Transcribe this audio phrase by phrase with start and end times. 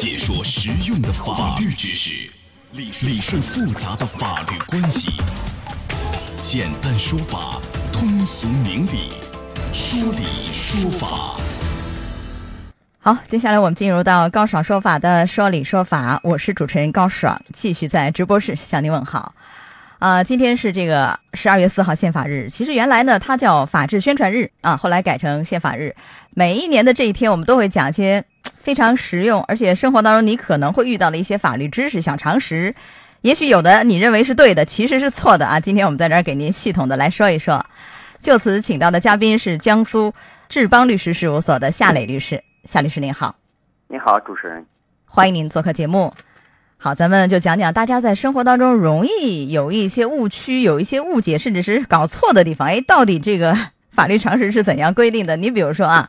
[0.00, 2.14] 解说实用的法律知识，
[2.72, 5.10] 理理顺复杂的法律关系，
[6.40, 7.60] 简单说法，
[7.92, 9.12] 通俗明理，
[9.74, 11.38] 说理说法。
[12.98, 19.34] 好，接下来我们进入到高爽说法的说理说法，我是主持人高爽，继续在直播室向您问好。
[19.98, 25.94] 啊，今天是这个十二月四号宪法日，其实原来呢它叫法治宣传日啊，后来改成宪法日。
[26.30, 28.24] 每一年的这一天，我们都会讲一些
[28.60, 32.74] 非常实用，而且生活当中你可能会遇到的一些法律知识小常识。
[33.22, 35.58] 也许有的你认为是对的，其实是错的啊。
[35.58, 37.64] 今天我们在这儿给您系统的来说一说。
[38.20, 40.12] 就此请到的嘉宾是江苏
[40.48, 43.34] 志邦律师事务所的夏磊律师，夏律师您好。
[43.88, 44.64] 你好，主持人，
[45.06, 46.12] 欢迎您做客节目。
[46.76, 52.68] 好，咱们就讲讲大家在生活当中容易有一些误区、有一些误解，甚至是搞错的地方。
[52.68, 53.56] 哎，到底这个
[53.90, 55.36] 法律常识是怎样规定的？
[55.36, 56.08] 你比如说啊，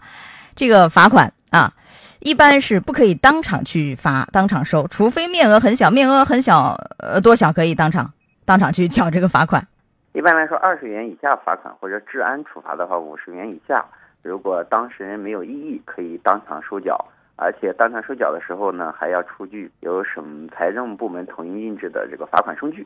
[0.55, 1.73] 这个罚款啊，
[2.21, 8.13] 一般是不可以当场去罚、当场收，除非面额很小，面额很小，呃，多小可以当场
[8.45, 9.67] 当场去缴这个罚款？
[10.13, 13.83] 一般来说，二十元以下罚款或者治安处罚的话，五十元以下。
[14.21, 17.03] 如果当事人没有异议，可以当场收缴。
[17.37, 22.85] 而且当场收缴的时候呢，还要出具由省财政部门统一印制的这个罚款收据，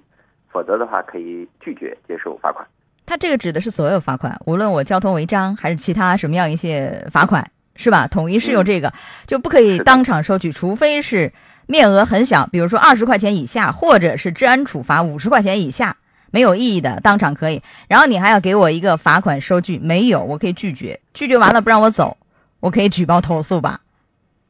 [0.49, 2.65] 否则的话可以拒绝接受罚款。
[3.05, 7.45] 他这个指的是所有罚款，无论我交通违章还是其他什么样一些罚款，
[7.75, 8.07] 是吧？
[8.07, 8.93] 统一适用这个，
[9.27, 11.31] 就不可以当场收取，除非是
[11.67, 15.97] 面额很小，比如说二十块钱以下，或者是治安处罚五十块钱以下，
[16.31, 17.61] 没有异议的，当场可以。
[17.87, 22.17] 然后你还要给我一个罚款收据，没有我可以拒绝，拒绝完了不让我走，
[22.59, 23.81] 我可以举报投诉吧。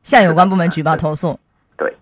[0.03, 1.39] 向有关部门举报投诉。
[1.77, 1.97] 对，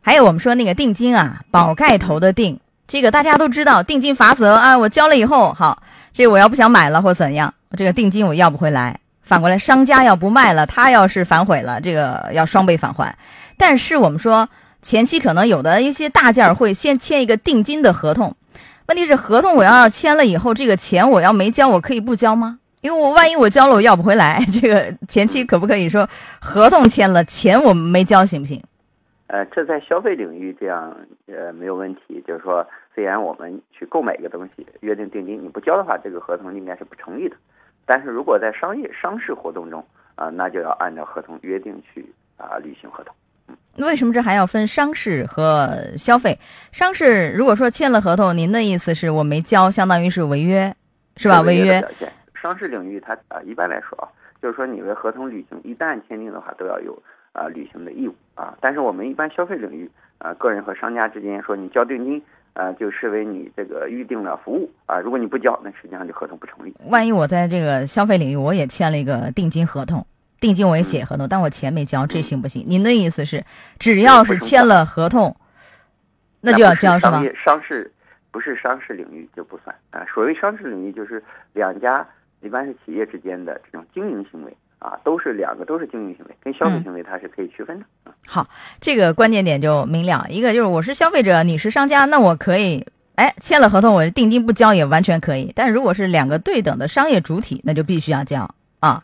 [0.00, 5.82] 还有我们说那个定金啊，宝盖头的定，这个大家都知道，定金罚则啊，我交了以后，好，
[6.12, 8.98] 这我要不想买了或怎样，这个定金我要不回来。
[9.28, 13.14] 反过来，商家要不卖了，他要是反悔了，这个要双倍返还。
[13.58, 14.48] 但是我们说
[14.80, 18.34] 前期可能有的一些大件儿会先签一个定金的合同，
[18.86, 22.58] 问题是合同我要签了以后，这个钱我要没交，我可以不交吗？
[22.80, 26.08] 因为我万一我交了我要不回来，这个前期可不可以说
[26.40, 28.58] 合同签了钱我没交行不行？
[29.26, 37.36] 呃，这在消费领域这样呃没有问题，就是说虽然我们去购买一个东西约定定金，你不交的话，这个合同应该是不成立的。
[37.88, 39.82] 但是如果在商业商事活动中
[40.14, 42.04] 啊，那就要按照合同约定去
[42.36, 43.14] 啊履行合同。
[43.48, 46.38] 嗯，为什么这还要分商事和消费？
[46.70, 50.74] 商事如果说签了合同，您的意思是我没交，相当于是违约，
[51.16, 51.40] 是吧？
[51.40, 51.82] 违约。
[52.34, 54.06] 商事领域，它啊，一般来说啊，
[54.42, 58.54] 就是说你的合同履行，一旦签订的话，都要有啊履行的义务啊。
[58.60, 62.22] 但是我们一般消费领域啊，个人和商家之间说你交定金
[62.52, 64.98] 啊，就视为你这个预定了服务啊。
[64.98, 66.74] 如果你不交，那实际上就合同不成立。
[66.86, 70.06] 万一我在这个消费领域，我也签了一个定金合同，
[70.40, 72.64] 定金我也写合同，但我钱没交，这行不行？
[72.66, 73.44] 您的意思是，
[73.78, 75.36] 只要是签了合同，
[76.40, 77.22] 那就要交是吗？
[77.44, 77.92] 商事
[78.30, 80.04] 不是商事领域就不算啊。
[80.12, 81.22] 所谓商事领域，就是
[81.52, 82.06] 两家。
[82.40, 87.84] 一般是企业之间的这种经营行为啊，都是两个都是经营行为，跟消费行为它是可以区分的。
[88.26, 88.46] 好，
[88.80, 90.24] 这个关键点就明了。
[90.28, 95.52] 一个就是我是消费者，你是商家，那我可以哎签了合同，我定金不交也完全可以。
[95.54, 98.48] 但如果是两个对等的商业主体，那就必须要交
[98.80, 99.02] 啊。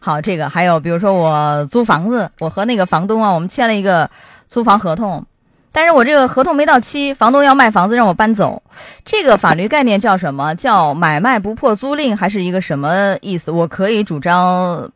[0.00, 4.10] 好，这个还有比如说我租房子，我和那个房东啊，我们签了一个
[4.46, 5.24] 租房合同。
[5.72, 8.62] 但是我这个合同没到期，房东要卖房子让我搬走，
[9.04, 10.54] 这个法律概念叫什么？
[10.54, 13.50] 叫买卖不破租赁，还是一个什么意思？
[13.50, 14.90] 我可以主张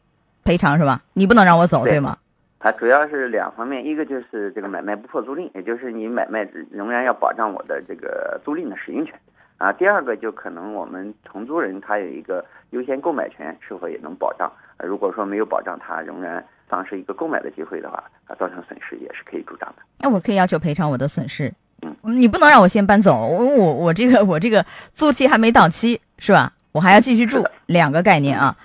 [0.50, 1.00] 赔偿是吧？
[1.12, 2.18] 你不能让我走，对吗？
[2.58, 9.14] 它主要是两方面，一个就是这个买卖不破租赁，也就是你买卖仍然要保障我的这个租赁的使用权
[9.58, 9.72] 啊。
[9.72, 14.50] 第二个就可能我们承租人他有一个优先购买权，是否也能保障？
[14.82, 16.44] 如果说没有保障，他仍然。
[16.70, 19.82] 丧失一个购买的机会的话，啊，造成损失也是可以主张的。
[19.98, 21.52] 那我可以要求赔偿我的损失。
[21.82, 26.52] 嗯，你不能让我先搬走，我我我这个我这个租期还没到期，是吧？
[26.70, 28.56] 我还要继续住，两个概念啊。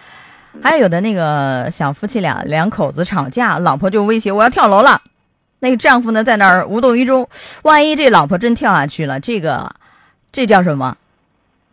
[0.61, 5.01] 还有有的那个小夫妻俩两口子吵架，老婆就威胁我要跳楼了，
[5.59, 7.27] 那个丈夫呢在那儿无动于衷。
[7.63, 9.69] 万一这老婆真跳下去了，这个
[10.31, 10.97] 这叫什么？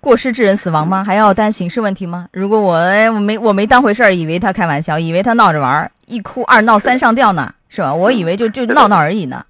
[0.00, 1.04] 过失致人死亡吗？
[1.04, 2.28] 还要担刑事问题吗？
[2.32, 2.74] 如果我
[3.12, 7.94] 我没我没当回事儿，以为他开玩笑，以为他闹着玩儿，一哭二闹三上吊呢，是吧？
[7.94, 9.44] 我以为就就闹闹而已呢，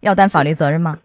[0.00, 0.96] 要担法律责任吗？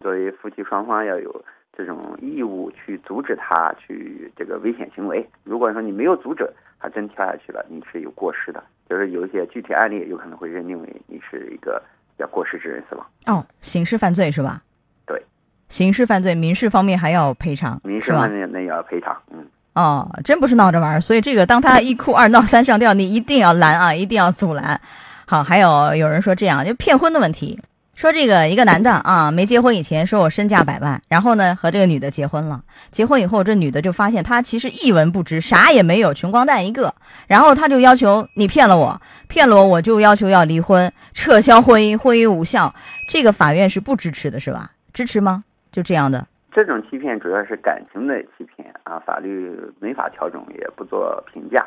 [0.00, 1.44] 作为夫妻双方要有
[1.76, 5.26] 这种义务去阻止他去这个危险行为。
[5.44, 6.48] 如果说你没有阻止，
[6.80, 11.82] 他真跳下去了，你是有过失的，就是有一些具体案例有可能会认定为你是一个
[12.18, 13.06] 叫过失致人死亡。
[13.26, 14.62] 哦，刑事犯罪是吧？
[15.06, 15.22] 对
[15.68, 19.46] 刑事犯罪，民事方面还要赔偿，民事方面那也要赔偿，嗯。
[19.74, 24.80] 哦，真不是闹着玩儿，所以这个当他一哭二闹三上吊，你一定要拦啊，一定要阻拦。
[25.26, 27.60] 好，还有有人说这样就骗婚的问题，
[28.00, 36.94] 说这个一个男的啊没结婚以前说我身价百万，然后呢和这个女的结婚了，结婚以后这女的就发现他其实一文不值，啥也没有，穷光蛋一个，
[37.26, 38.98] 然后他就要求你骗了我，
[39.28, 42.74] 骗了我我就要求要离婚，撤销婚姻，婚姻无效，
[43.06, 44.70] 这个法院是不支持的，是吧？
[44.94, 45.44] 支持吗？
[45.70, 46.26] 就这样的。
[46.54, 51.62] 这种欺骗主要是感情的欺骗啊，法律没法调整，也不做评价。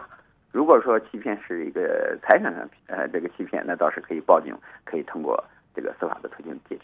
[0.51, 4.51] 如果说欺骗是一个财产上呃这个欺骗，那倒是可以报警，
[4.83, 5.44] 可以通过
[5.75, 6.81] 这个司法的途径解决。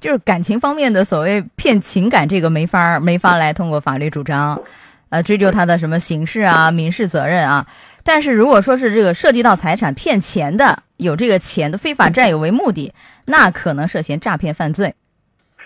[0.00, 4.60] 就是感情方面的所谓骗情感，这个没法没法来通过法律主张，
[5.08, 7.66] 呃追究他的什么刑事啊、民事责任啊。
[8.04, 12.94] 但是如果说是这个涉及到财产骗钱的，有这个钱的非法占有为目的，
[13.24, 14.94] 那可能涉嫌诈骗犯罪，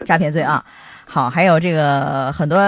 [0.05, 0.65] 诈骗罪啊。
[1.05, 2.59] 好，还有这个很多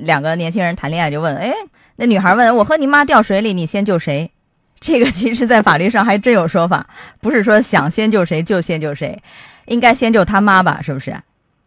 [0.00, 1.52] 两个年轻人谈恋爱就问，哎，
[1.96, 4.30] 那女孩问我和你妈掉水里，你先救谁？
[4.80, 6.84] 这个其实，在法律上还真有说法，
[7.20, 9.22] 不是说想先救谁就先救谁，
[9.66, 10.80] 应该先救他妈吧？
[10.82, 11.14] 是不是？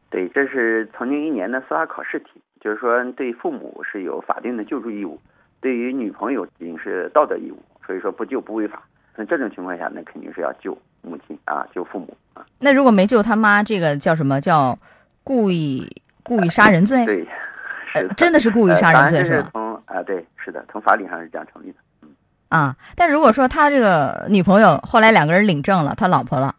[0.09, 5.19] 对，这是曾经一年的司法考试题，就是说对父母是有法定的救助义务，
[5.61, 8.81] 对于女朋友仅仅是道德义务，所以说不救不违法。
[9.15, 12.45] 那这种情况下，那肯定是要救母亲啊，救父母啊。
[12.59, 14.77] 那如果没救他妈，这个叫什么叫
[15.23, 15.85] 故意？
[16.27, 17.27] 故意杀人罪，对，
[17.93, 19.49] 呃，真的是故意杀人罪是吧？
[19.51, 21.75] 从啊，对，是的，从法理上是这样成立的。
[22.01, 22.09] 嗯
[22.49, 26.55] 啊，但如果说他这个女朋友后来两个人领证了，他老婆了，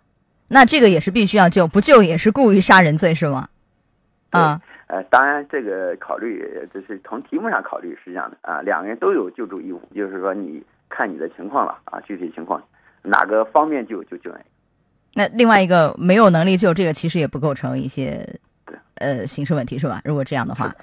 [0.48, 3.48] 那这个也是必须要救，不救也是故意杀人罪是吗？
[4.31, 12.62] 啊，呃，当然这个考虑就是从题目上考虑是这样的啊，两个人都有救助义务，就是说你看你的情况了啊，具体情况
[13.02, 14.44] 哪个方便救就救哪个。
[15.14, 18.38] 那另外一个没有能力救，这个其实也不构成一些。
[18.96, 20.00] 呃，刑事问题是吧？
[20.04, 20.75] 如果这样的话，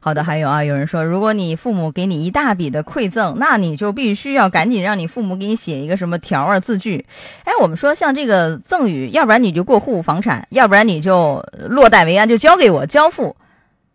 [0.00, 7.04] 好的，还有啊，有人说，如果你父母给你一大笔的馈赠，那你就必须要赶紧让你父母给你写一个什么条啊字据。
[7.44, 13.36] 哎，我们说像这个赠与，要不然你就过户房产，要不然你就落袋为安，就交给我交付，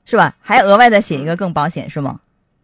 [0.06, 0.36] 是吧？
[0.42, 2.20] 还额外再写一个更保险，是吗？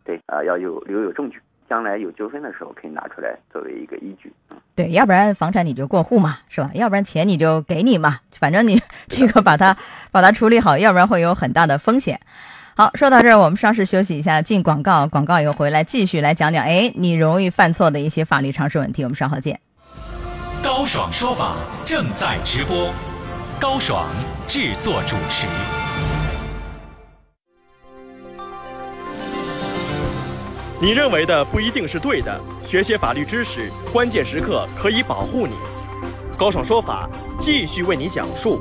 [0.05, 1.41] 对啊，要有留有证据。
[1.71, 4.29] 将来有纠纷的时候，可以拿出来作为一个依据。
[4.49, 6.69] 嗯，对，要不然房产你就过户嘛，是吧？
[6.73, 9.77] 要不然钱你就给你嘛，反正你 这个把它
[10.11, 12.19] 把它处理好，要不然会有很大的风险。
[12.75, 19.03] 好，说到这儿，我们稍事休息一下，进广告，广告以后回来继续来讲讲，哎，你容易犯错的一些法律常识问题。
[19.03, 19.57] 我们稍后见。
[20.61, 22.93] 高爽说法正在直播，
[23.61, 24.09] 高爽
[24.45, 25.47] 制作主持。
[30.81, 35.53] 你认为的不一定是对的，学些法律知识，关键时刻可以保护你。
[36.35, 37.07] 高爽说法
[37.37, 38.59] 继续为你讲述。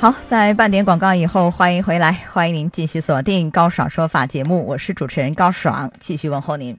[0.00, 6.76] 好，在半点广告以后，欢迎回来，欢迎您继续锁定高爽说法节目，我是主持人高爽，继续问候您。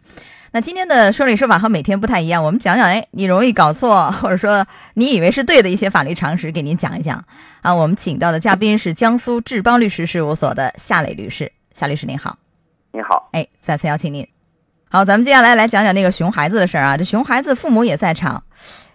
[0.52, 7.24] 那今天的说理说法和每天不太一样，我们讲讲，哎，你容易搞错，或者说你以为是对的一些法律常识，给您讲一讲。
[7.62, 12.38] 啊，我们请到的嘉宾是江苏志邦律师事务所的夏磊律师，夏律师您好。
[12.92, 14.28] 你好，哎，再次邀请您。
[14.90, 16.98] 好，咱们接下来来讲讲那个熊孩子的事儿啊。
[16.98, 18.44] 这熊孩子父母也在场，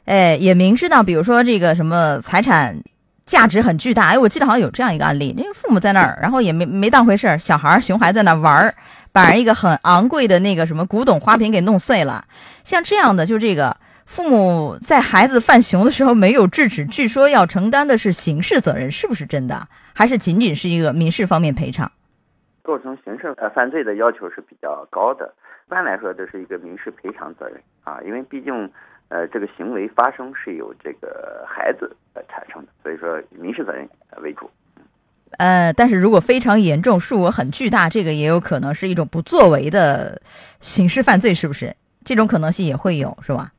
[0.07, 2.77] 哎，也明知道，比如说这个什么财产
[3.25, 4.09] 价值很巨大。
[4.09, 8.75] 哎，我记得好像有这样一个案例，那个父母在那儿，然后也没没当回事儿，小孩儿熊孩子在那玩儿，
[9.13, 12.25] 把人一个很昂贵的那个什么古董花瓶给弄碎了。
[12.65, 13.77] 像这样的，就这个
[14.07, 19.69] 父母在孩子犯熊的时候没有制止，据说要承担的是刑事责任，是不是真的？
[19.93, 21.93] 还是仅仅是一个民事方面赔偿？
[22.65, 25.33] 构成刑事呃犯罪的要求是比较高的，
[25.67, 28.69] 一般来说这是一个民事赔偿责任啊，因为毕竟
[29.09, 33.87] 呃这个行为发生是由这个孩子呃产生的，所以说民事责任
[34.23, 34.51] 为主。
[35.37, 40.21] 呃，但是如果非常严重，数额很巨大，这个也有可能是一种不作为的
[40.61, 41.75] 刑事犯罪，是不是？
[42.03, 43.51] 这种可能性也会有，是吧？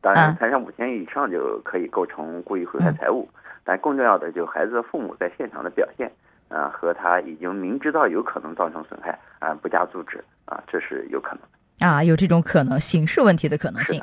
[0.00, 3.28] 当然，财产五千亿以上就可以构成故意毁坏财物，
[3.64, 6.10] 但更重要的就是孩子的父母在现场的表现。
[6.48, 14.02] 啊，和他已经明知道有可能造成损害啊，不加阻止啊，这是有可能啊，有这种可能，刑事问题的可能性。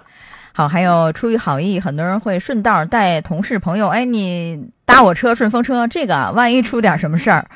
[0.54, 7.48] 好，还有出于好意，很多人会顺道带同事朋友，哎，你搭我车，顺风车，这个万一出点什么事儿，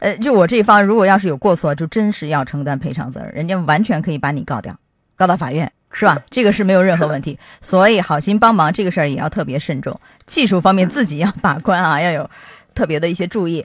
[0.00, 4.76] 呃，就我这一方如果要是有过错，就真是要承担赔偿责任，人家完全可以把你告掉，
[5.14, 6.18] 告到法院，是吧？
[6.28, 7.38] 这个是没有任何问题。
[7.60, 12.28] 所以好心帮忙这个事儿也要特别慎重，技术方面自己要把关啊，要有
[12.74, 13.64] 特别的一些注意。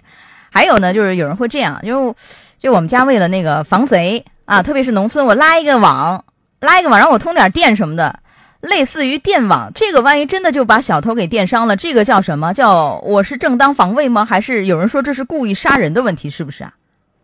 [0.56, 2.16] 还有呢，就是有人会这样，就
[2.58, 6.24] 就我们家为了那个防贼啊，特别是农村，我拉一个网，
[6.62, 8.22] 拉一个网，让我通点电什么的，
[8.62, 9.70] 类似于电网。
[9.76, 12.54] 这个万一真的就把小偷给电伤了，这个叫什么？
[12.54, 14.24] 叫我是正当防卫吗？
[14.24, 16.30] 还是有人说这是故意杀人的问题？
[16.30, 16.74] 是不是啊？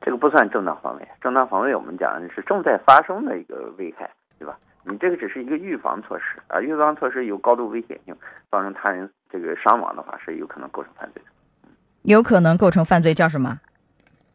[0.01, 4.09] 这个不算正当防卫，正当防卫我们讲的是正在发生的一个危害，
[4.39, 4.57] 对吧？
[4.83, 8.13] 你这个只是一个预防措施啊，预防措施有高度危险性，
[8.51, 11.30] 造成他人这个伤亡的话，是有可能构成犯罪的。
[12.03, 13.59] 有可能构成犯罪，叫什么？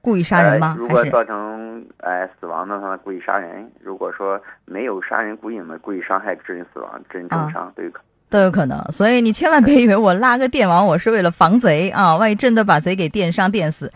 [0.00, 0.76] 故意杀人吗？
[0.78, 8.04] 呃、如果造成哎死亡的话，故意杀人；如果说没有杀人故意嘛，故意伤害致人死亡、致人重伤、都有可能。
[8.28, 12.16] 都有可能，所以你千万别以为我拉个电网，我是为了防贼啊！
[12.16, 13.92] 万一真的把贼给电伤、电死，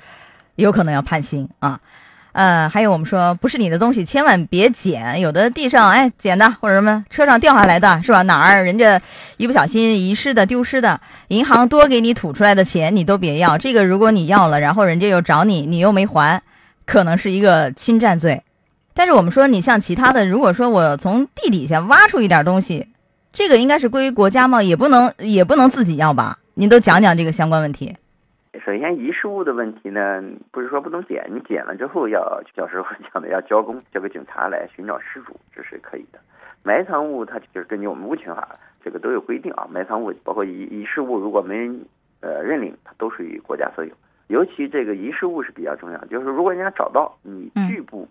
[0.57, 1.81] 有可能要判刑啊。
[2.33, 5.21] 呃，还有我们说不是你的东西，千万别捡。
[5.21, 8.23] 有的地上哎捡的或者什么车上掉下来的，是吧？
[8.23, 9.01] 哪儿人家
[9.37, 13.59] 一不小心遗失的、丢失的，银行多给你吐出来的钱你都别要。
[13.59, 16.43] 这个如果你要了，然后人家又找你，你又没还，
[16.87, 18.43] 可能是一个侵占罪。
[18.95, 22.89] 但是我们说你像其他的，如果说我从地底下挖出一点东西，
[23.33, 24.63] 这个应该是归国家吗？
[24.63, 26.39] 也不能也不能自己要吧？
[26.55, 27.97] 您都讲讲这个相关问题。
[28.59, 36.19] 首先，遗失物的问题呢，不是说不能捡，你捡了之后要教师傅讲的要交工，交给警察来寻找失主，这是可以的。
[36.65, 41.87] 埋藏物它就是根据我们物权法这个都有规定啊，埋藏物包括遗遗失物，如果没人
[42.21, 43.93] 呃认领，它都属于国家所有。
[44.27, 48.07] 尤其这个遗失物是比较重要，就是如果人家找到你拒不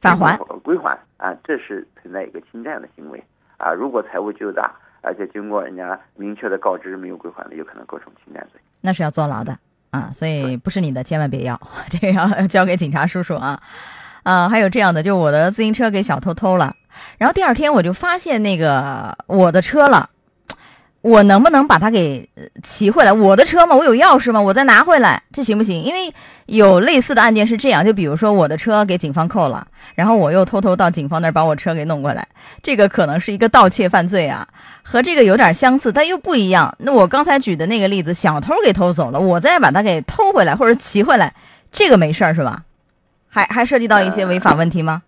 [0.00, 3.20] 返还归还啊，这是存在一个侵占的行为
[3.56, 3.72] 啊。
[3.72, 4.72] 如果财物巨大，
[5.02, 8.60] 而且经过人家明确的告知没有归还的，有可能构成侵占罪。
[8.80, 9.56] 那是要坐牢的
[9.90, 13.60] 啊，所以不是你的千万别要， 这个要交给警察叔叔啊。
[14.24, 16.74] 啊，还有这样的，就我的自行车给小偷偷了，
[17.16, 20.10] 然后第二天我就发现那个我的车了，
[21.08, 22.28] 我能不能把它给
[22.62, 23.12] 骑回来？
[23.12, 24.40] 我的车嘛，我有钥匙吗？
[24.40, 25.82] 我再拿回来，这行不行？
[25.82, 26.12] 因为
[26.46, 32.26] 有类似的案件是这样，就比如说我的车给警方扣了，然后我又偷偷到警方那儿把我车给弄过来，
[32.62, 34.46] 这个可能是一个盗窃犯罪啊，
[34.82, 36.74] 和这个有点相似，但又不一样。
[36.78, 41.32] 那我刚才举的那个例子，小偷给偷走了，我再把它给偷回来或者骑回来，
[41.72, 42.62] 这个没事儿是吧？
[43.28, 45.02] 还还涉及到一些违法问题吗？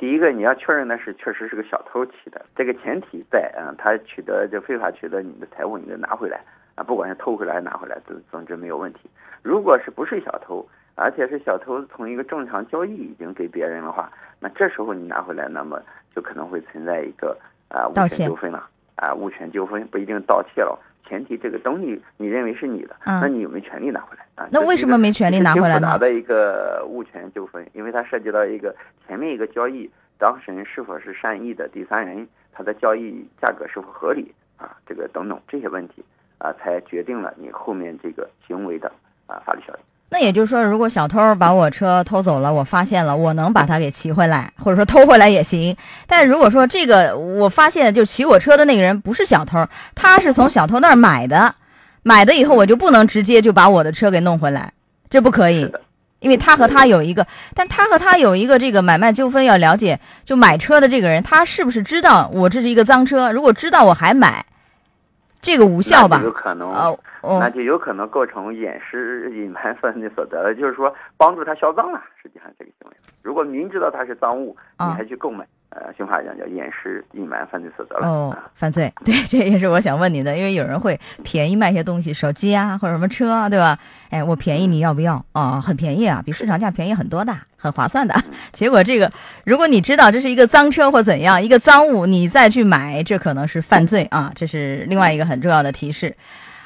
[0.00, 6.40] 第一个，你要确认的是确实是个小偷骑的，这个前提在啊，他取得就非法取得你的财物，你就拿回来
[6.74, 9.10] 啊，不管是偷回来还拿回来，总总之没有问题。
[9.42, 15.78] 如果是不是小偷，而且是小偷从一个正常交易已经给别人的话，那这时候你拿回来，那么
[16.16, 17.36] 就可能会存在一个
[17.68, 18.66] 啊物权纠纷了
[18.96, 24.48] 啊，物权纠纷不一定盗窃了，前提这个东西你认为是你的，嗯那你有没有权利拿回来啊？
[24.52, 28.74] 那为什么没权利拿回来复杂的一个物权纠纷，因为它涉及到一个
[29.06, 36.04] 前面一个交易当事人是否是善意的第三人，他的交易价格是否合理啊，这个等等这些问题
[36.38, 38.90] 啊，才决定了你后面这个行为的
[39.26, 39.80] 啊法律效应。
[40.12, 45.76] 那也就是说，如果小偷把我车偷走了，我发现了，我能把它给骑回来，或者说偷回来也行。
[46.06, 49.64] 但如果说这个我发现就骑我车的那个人不是小偷，
[49.94, 51.54] 他是从小偷那儿买的，
[52.02, 54.72] 买的以后我就不能直接就把我的车给弄回来，
[55.08, 55.72] 这不可以，
[56.18, 57.24] 因为他和他有一个，
[57.54, 63.30] 但他和他有一个这个买卖纠纷要了解，就买车的这个人他是不是知道我这是一个赃车？
[63.30, 64.44] 如果知道我还买，
[65.42, 66.28] 这个无效吧那就？
[66.28, 72.02] 有可能哦那哦，就有可能构成掩饰隐瞒犯罪所得了，就是说帮助他销赃了。
[72.22, 78.08] 实际上这个行为，如果明知道他是赃物，你啊还去购买，呃，刑法讲叫掩饰隐瞒犯罪所得了。
[78.08, 83.78] 哦啊，犯罪， 对，这也是我想问你的，因为有人会便宜卖些东西，手机啊或者什么车啊，对吧？
[84.10, 85.22] 哎，我便宜你要不要？
[85.32, 88.14] 啊、很便宜啊，比市场价便宜很多的，很划算的。
[88.52, 89.12] 结果这个，
[89.44, 96.16] 如果你知道这是一个赃车或怎样一个赃物，你再去买，这可能是犯罪啊，这是另外一个很重要的提示。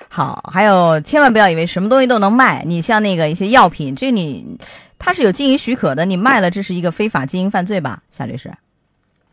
[0.09, 4.57] 好，还有千万不要以为什么东西都能卖，你像那个一些药品，这你
[4.97, 8.49] 它是有经营许可的，你卖了这是一个非法经营犯罪吧，夏律师？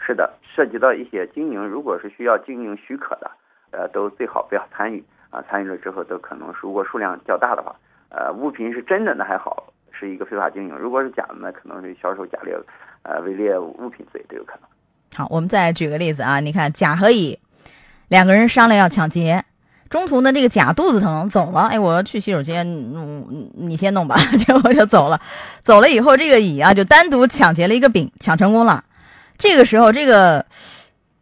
[0.03, 3.29] 是的，涉及到一些经营，如果是需要经营许可的，
[3.69, 5.39] 呃，都最好不要参与啊。
[5.47, 7.75] 参与了之后，都可能如果数量较大的话，
[8.09, 12.57] 呃，物品是真的那还好，是一个非法经营；如果是假的那，可能是销售假劣，
[13.03, 14.61] 呃，伪劣物品罪都有可能。
[15.15, 17.37] 好，我们再举个例子啊，你看甲和乙
[18.07, 19.45] 两个人商量要抢劫，
[19.89, 25.21] 中途呢这个甲肚子疼走了，哎，我要去洗手间，嗯，你先弄吧， 结果就走了。
[25.61, 28.83] 走了以后，这个乙啊就单独抢劫了一个丙，抢成功了。
[29.37, 30.45] 这个时候，这个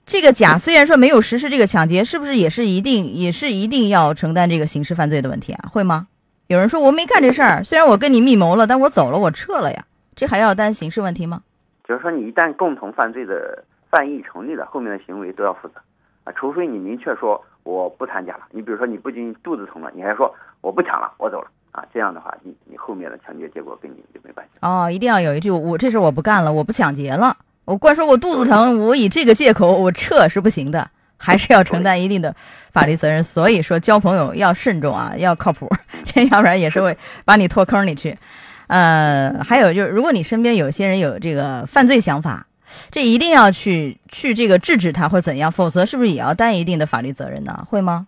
[0.05, 5.69] 这个甲虽然说没有实施这个抢劫，是不是也是一定也是一定要承担这个刑事犯罪的问题啊？
[5.71, 6.07] 会吗？
[6.49, 11.43] 有人说我没干这事儿，虽然我跟你密谋了，但我走了，我撤了呀，这还要担刑事问题吗？
[11.87, 15.75] 就是说，你一旦共同犯罪的犯意成立了，后面的行为都要负责
[16.23, 18.47] 啊，除非你明确说我不参加了。
[18.49, 24.57] 你比如说，你不仅肚子疼了，你还说我不抢了，我走了啊，这样的话，你你后面的抢劫结果跟你就没关系。
[24.63, 27.37] 哦，一定要有一句我这事我不干了，我不抢劫了。
[27.65, 32.35] 我光说我肚子疼，我以这个借口我撤是不行的，还是要承担一定的
[32.71, 33.23] 法律责任。
[33.23, 35.69] 所以说交朋友要慎重啊，要靠谱，
[36.13, 38.17] 这 要不然也是会把你拖坑里去。
[38.67, 42.45] 呃，还有就是，如果你身边有些人有这个犯罪想法，
[42.91, 47.63] 这一定要去去这个制止他或怎样，否则是不是也要担一定的法律责任呢？
[47.67, 48.07] 会吗？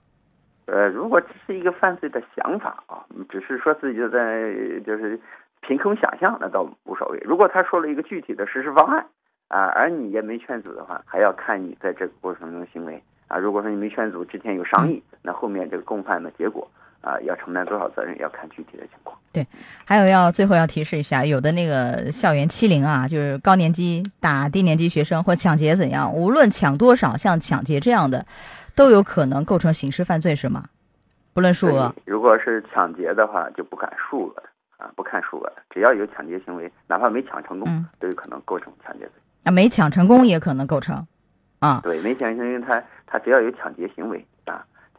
[0.68, 4.54] 呃，如果只是一个犯罪的想法啊，只是说自己在
[4.86, 5.20] 就是
[5.62, 7.20] 凭空想象，那倒无所谓。
[7.26, 9.06] 如果他说了一个具体的实施方案
[9.48, 13.38] 啊，而你也没劝阻的话，还要看你在这个过程中的行为啊。
[13.38, 16.70] 如果说你没劝阻，之前有商议，那后面这个共犯的结果
[17.02, 19.18] 啊，要承担多少责任，要看具体的情况。
[19.34, 19.46] 对，
[19.86, 28.26] 还有要最后要提示一下，有的那个校园欺凌啊，就是高年级打低年级学生或抢劫怎样，无论抢多少，像抢劫这样的。
[28.74, 30.64] 都有可能构成刑事犯罪，是吗？
[31.34, 31.94] 不论数额。
[32.06, 34.44] 如果是抢劫的话，就不看数额的
[34.78, 39.12] 啊，不看数额的，只要有抢劫行为，哪怕没抢成功，都有可能构成抢劫罪。
[39.44, 41.06] 啊，没抢成功也可能构成，
[41.60, 41.82] 啊。
[41.84, 44.31] 对，没抢成功，他他只要有抢劫行为啊，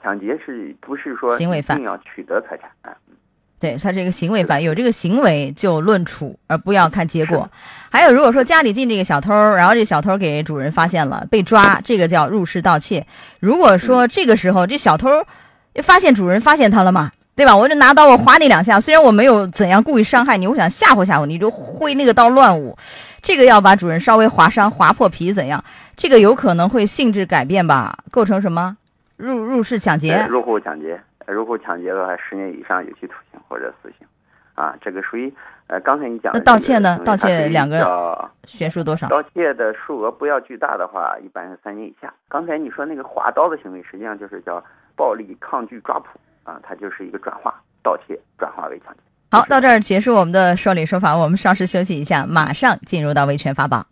[0.03, 2.91] 抢劫是不是说行为犯要取得财产啊？
[3.61, 7.49] 对他这个行为犯有这个行为就论处，而不要看结果。
[7.93, 13.07] 还有，如果说家里进这个小偷，然后这小偷给主人发现了被抓，这个叫入室盗窃。
[13.39, 15.09] 如果说这个时候这小偷
[15.77, 17.57] 发现主人发现他了嘛，对吧？
[17.57, 22.77] 我就拿刀我划你两下，虽然我没有怎样故意伤害你，我想吓唬吓唬你，就挥那个刀乱舞，
[23.23, 25.63] 这个要把主人稍微划伤、划破皮怎样？
[25.97, 27.97] 这个有可能会性质改变吧？
[28.11, 28.77] 构成什么？
[29.23, 30.27] 入入室抢劫？
[30.29, 31.01] 入户抢劫。
[31.29, 34.05] 入户抢劫的话，十年以上有期徒刑或者死刑，
[34.55, 35.33] 啊，这个属于
[35.69, 36.39] 呃，刚才你讲的。
[36.41, 36.99] 那盗窃呢？
[37.05, 39.09] 盗窃两个悬殊多少？
[39.09, 42.13] 盗窃的数额不要巨大的话，一般是三年以下。
[42.29, 44.63] 刚才你说那个划刀的行为，实际上就是叫
[44.97, 46.07] 暴力抗拒抓捕
[46.43, 49.01] 啊，它就是一个转化，盗窃转化为抢劫。
[49.31, 53.87] 好，到这儿结束我们的说理说法，我们稍事休息一下，马上进入到维权法宝。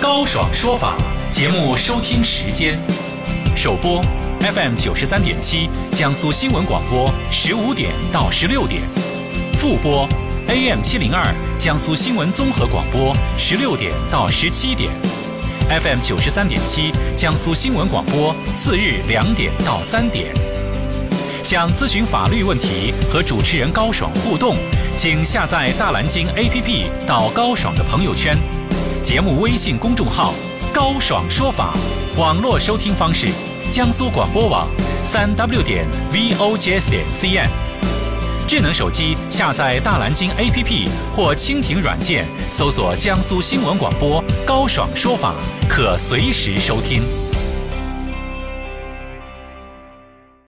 [0.00, 0.96] 高爽说法
[1.30, 2.78] 节目收听时间，
[3.58, 4.00] 首播。
[4.40, 8.82] FM 九十三点七，江苏新闻广播，十五点到十六点；
[9.58, 10.08] 复播
[10.46, 14.92] AM 七零二，江苏新闻综合广播，十六点到十七点
[15.68, 20.28] ；FM 九十三点七，江苏新闻广播，次日两点到三点。
[21.42, 24.54] 想咨询法律问题和主持人高爽互动，
[24.96, 28.38] 请下载大蓝鲸 APP 到高爽的朋友圈，
[29.02, 30.32] 节目微信公众号
[30.72, 31.74] “高爽说法”，
[32.16, 33.26] 网络收听方式。
[33.70, 34.66] 江苏广播网，
[35.04, 37.46] 三 w 点 vogs 点 cn，
[38.46, 45.34] 智能手机下载大蓝鲸 APP 或蜻蜓软件，搜索江苏新闻广播高爽说法，
[45.68, 47.02] 可随时收听。